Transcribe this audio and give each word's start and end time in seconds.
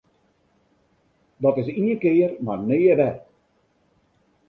Dat 1.43 1.57
is 1.61 1.69
ien 1.81 1.89
kear 2.01 2.31
mar 2.45 2.61
nea 2.67 2.93
wer! 2.99 3.15